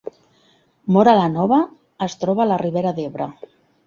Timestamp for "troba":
2.23-2.43